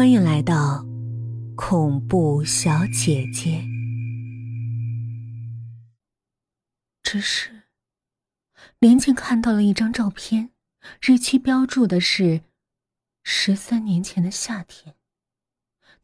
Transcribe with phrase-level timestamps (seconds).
[0.00, 0.82] 欢迎来到
[1.54, 3.62] 恐怖小姐姐。
[7.02, 7.64] 只是，
[8.78, 10.52] 连静看到了一张照片，
[11.02, 12.44] 日期标注的是
[13.24, 14.96] 十三年前的夏天。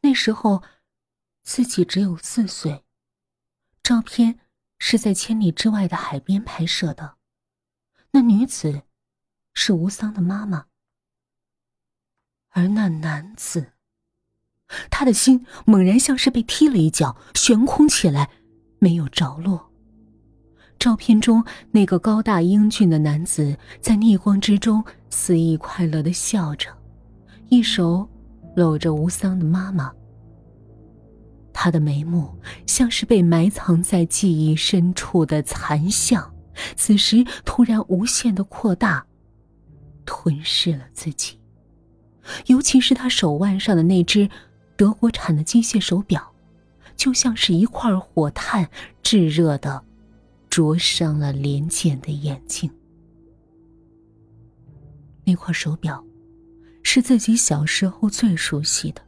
[0.01, 0.61] 那时候，
[1.41, 2.85] 自己只有四岁。
[3.81, 4.39] 照片
[4.77, 7.17] 是在千里之外的海边拍摄的，
[8.11, 8.83] 那女子
[9.55, 10.67] 是吴桑的妈妈，
[12.49, 13.73] 而那男子。
[14.89, 18.29] 他的心猛然像是被踢了一脚，悬空起来，
[18.79, 19.71] 没有着落。
[20.79, 26.69] 照片中那个高大英俊的男子在逆光之中肆意快乐的笑着，
[27.49, 28.07] 一手
[28.55, 29.91] 搂着吴桑的妈妈。
[31.51, 32.31] 他的眉目
[32.67, 36.31] 像是被埋藏在记忆深处的残像，
[36.75, 39.03] 此时突然无限的扩大，
[40.05, 41.39] 吞噬了自己。
[42.45, 44.29] 尤其是他手腕上的那只。
[44.77, 46.31] 德国产的机械手表，
[46.95, 48.69] 就像是一块火炭，
[49.01, 49.83] 炙热的
[50.49, 52.69] 灼伤了林简的眼睛。
[55.25, 56.01] 那块手表，
[56.83, 59.01] 是自己小时候最熟悉的。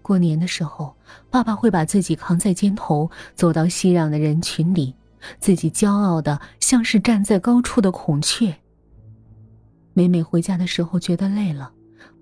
[0.00, 0.96] 过年的时候，
[1.30, 4.94] 爸爸会把自己扛在肩头，走到熙攘的人群里，
[5.38, 8.56] 自己骄傲的像是站在高处的孔雀。
[9.92, 11.70] 每每回家的时候觉得累了，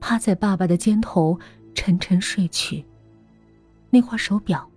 [0.01, 1.39] 趴在爸爸的肩头。
[1.75, 2.85] 沉沉睡去，
[3.91, 4.69] 那块手表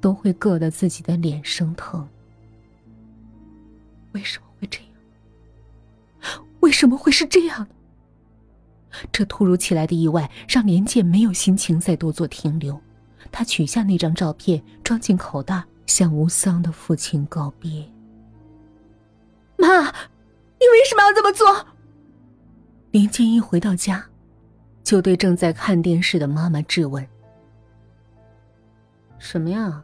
[0.00, 2.08] 都会硌得自己的脸生疼。
[4.12, 6.44] 为什么会这样？
[6.60, 7.66] 为什么会是这样？
[9.12, 12.80] 这突如其来的意外让连建没有心情再多做停留。
[13.30, 17.88] 他取下那张照片，装进口袋，向吴桑的父亲告别。
[19.56, 21.66] 妈，你为什么要这么做？
[22.90, 24.09] 连建一回到家。
[24.82, 27.06] 就对正在看电视的妈妈质问
[29.18, 29.82] ：“什么呀？”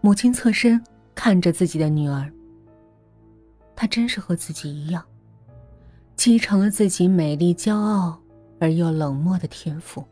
[0.00, 0.82] 母亲侧身
[1.14, 2.32] 看着自己的女儿。
[3.74, 5.04] 她真是和自己一样，
[6.16, 8.20] 继承了自己美丽、骄傲
[8.58, 10.04] 而又冷漠的天赋。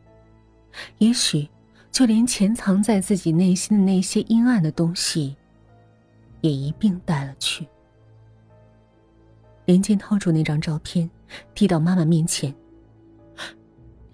[0.99, 1.49] 也许，
[1.91, 5.35] 就连潜藏在自己内心的那些阴暗的东西，
[6.41, 7.67] 也一并带了去。
[9.65, 11.09] 连剑掏出那张照片，
[11.53, 12.53] 递到妈妈面前。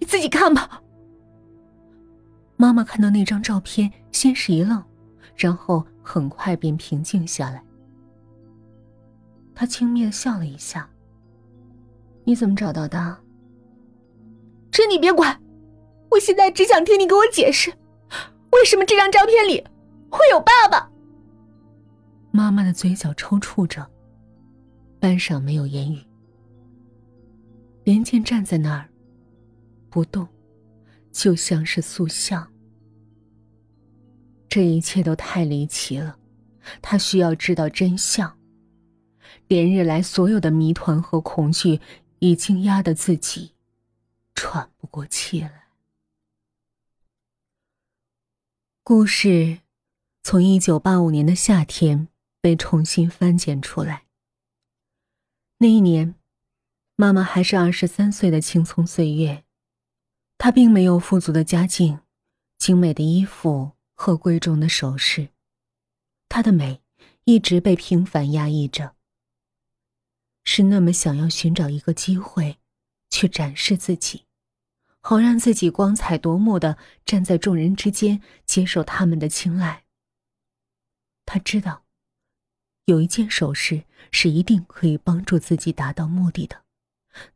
[0.03, 0.84] 你自己看吧。
[2.58, 4.84] 妈妈看到那张照片，先是一愣，
[5.34, 7.64] 然后很快便平静下来。
[9.56, 10.90] 她轻蔑的笑了一下
[12.25, 13.18] ：“你怎么找到的？”
[14.69, 15.41] 这你别管，
[16.12, 17.74] 我现在只想听你给我解释，
[18.52, 19.66] 为什么这张照片里
[20.12, 20.91] 会有爸爸。
[22.31, 23.90] 妈妈的嘴角抽搐着，
[25.00, 26.02] 半晌没有言语。
[27.85, 28.90] 连剑站在那儿。
[29.93, 30.27] 不动，
[31.11, 32.51] 就像是塑像。
[34.49, 36.17] 这一切都太离奇了，
[36.81, 38.39] 他需要知道真相。
[39.47, 41.79] 连日来所有的谜团和恐惧，
[42.17, 43.51] 已经压得自己
[44.33, 45.65] 喘不过气来。
[48.83, 49.59] 故事
[50.23, 52.07] 从一九八五年的夏天
[52.41, 54.05] 被重新翻检出来。
[55.59, 56.15] 那一年，
[56.95, 59.43] 妈妈还是二十三岁的青葱岁月。
[60.43, 62.01] 她并没有富足的家境、
[62.57, 65.29] 精美的衣服和贵重的首饰，
[66.27, 66.81] 她的美
[67.23, 68.93] 一直被平凡压抑着。
[70.43, 72.57] 是那么想要寻找一个机会，
[73.09, 74.25] 去展示自己，
[74.99, 79.85] 好让自己光彩夺目的站在众人之间，接受他们的青睐。
[81.25, 81.85] 他知道，
[82.83, 86.65] 有一件首饰是一定可以帮助自己达到目的的，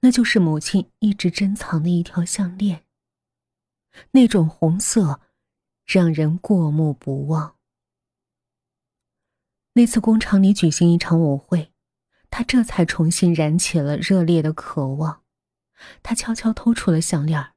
[0.01, 2.83] 那就是母亲一直珍藏的一条项链。
[4.11, 5.21] 那种红色，
[5.85, 7.55] 让人过目不忘。
[9.73, 11.71] 那次工厂里举行一场舞会，
[12.29, 15.23] 他这才重新燃起了热烈的渴望。
[16.01, 17.51] 他悄悄偷出了项链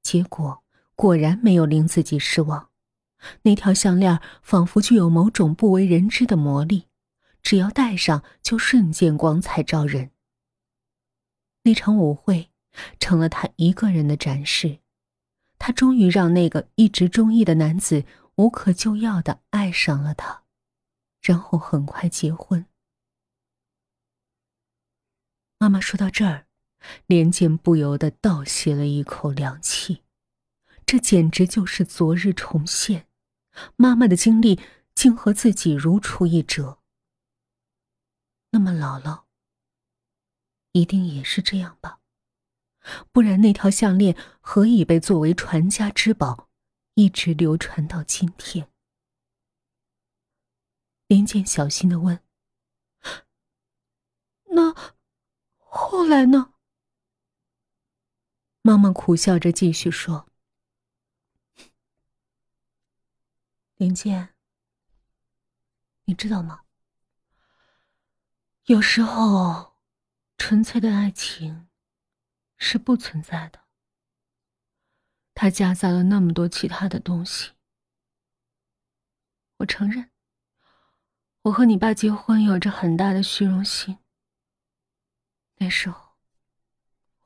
[0.00, 0.62] 结果
[0.94, 2.70] 果然没有令自己失望。
[3.42, 6.88] 那条项链仿佛具有某种不为人知的魔力，
[7.42, 10.12] 只要戴上，就瞬间光彩照人。
[11.64, 12.50] 那场舞会
[13.00, 14.80] 成了他一个人的展示。
[15.66, 20.42] 他终于让那个一直中意的男子无可救药的爱上了他，
[21.22, 22.66] 然后很快结婚。
[25.58, 26.46] 妈妈说到这儿，
[27.06, 30.02] 连剑不由得倒吸了一口凉气，
[30.84, 33.08] 这简直就是昨日重现。
[33.76, 34.60] 妈妈的经历
[34.94, 36.80] 竟和自己如出一辙。
[38.50, 39.22] 那么姥姥，
[40.72, 42.00] 一定也是这样吧？
[43.12, 46.48] 不然那条项链何以被作为传家之宝，
[46.94, 48.68] 一直流传到今天？
[51.06, 52.20] 林健小心的问
[54.50, 54.74] ：“那
[55.58, 56.54] 后来呢？”
[58.62, 60.26] 妈妈苦笑着继续说
[63.76, 64.34] ：“林健，
[66.04, 66.62] 你知道吗？
[68.64, 69.76] 有时候，
[70.38, 71.68] 纯粹的爱情
[72.64, 73.60] 是不存在的。
[75.34, 77.52] 它夹杂了那么多其他的东西。
[79.58, 80.10] 我承认，
[81.42, 83.98] 我和你爸结婚有着很大的虚荣心。
[85.56, 86.02] 那时候。”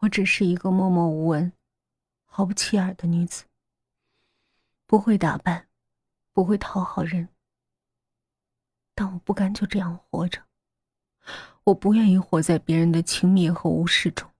[0.02, 1.52] 我只是一个默默无闻、
[2.25, 3.46] 毫不起眼的女子，
[4.87, 5.69] 不会打扮，
[6.32, 7.29] 不会讨好人。
[8.94, 10.40] 但我不甘就这样活着，
[11.64, 14.31] 我不愿意活在别人的轻蔑和无视中。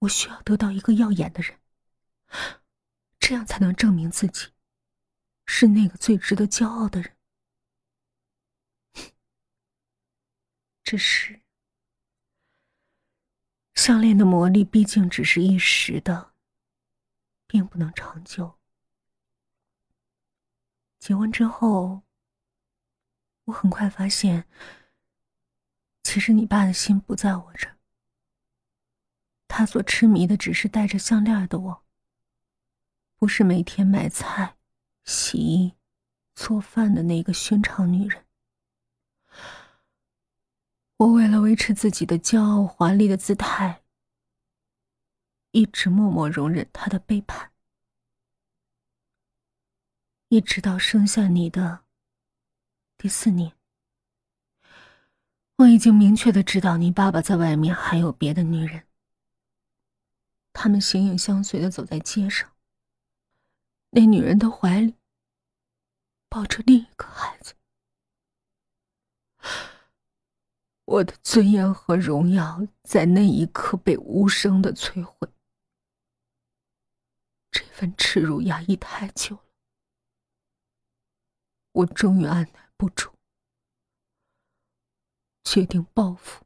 [0.00, 1.58] 我需要得到一个耀眼的人，
[3.18, 4.52] 这样才能证明自己
[5.46, 7.16] 是那个最值得骄傲的人。
[10.84, 11.42] 只是。
[13.74, 16.34] 项链的魔力毕竟只是一时的，
[17.46, 18.58] 并不能长久。
[20.98, 22.02] 结婚之后，
[23.44, 24.48] 我很快发现，
[26.02, 27.75] 其实你爸的心不在我这。
[29.48, 31.84] 他所痴迷的只是戴着项链的我，
[33.16, 34.56] 不是每天买菜、
[35.04, 35.74] 洗衣、
[36.34, 38.24] 做饭的那个寻常女人。
[40.98, 43.82] 我为了维持自己的骄傲、华丽的姿态，
[45.50, 47.52] 一直默默容忍他的背叛，
[50.28, 51.84] 一直到生下你的
[52.96, 53.52] 第四年，
[55.56, 58.86] 我已经明确的知道你爸爸在外面还有别的女人，
[60.66, 62.52] 他们形影相随的走在街上，
[63.90, 64.96] 那女人的怀里
[66.28, 67.54] 抱着另一个孩子。
[70.84, 75.28] 我的尊严和荣耀在那一刻被无声的摧毁，
[77.52, 79.44] 这份耻辱压抑太久了，
[81.70, 83.12] 我终于按耐不住，
[85.44, 86.44] 决定报复。